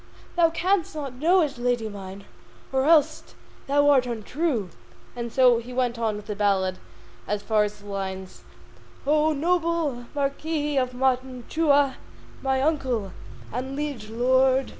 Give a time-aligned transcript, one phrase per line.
[0.35, 2.25] Thou canst not know it, lady mine,
[2.73, 3.35] Or else
[3.67, 4.71] thou art untrue.
[5.15, 6.79] And so he went on with the ballad
[7.27, 8.43] as far as the lines:
[9.05, 11.97] O noble Marquis of Mantua,
[12.41, 13.13] My Uncle
[13.53, 14.69] and liege lord!